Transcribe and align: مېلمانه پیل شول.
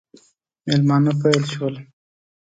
مېلمانه 0.65 1.13
پیل 1.21 1.41
شول. 1.53 1.75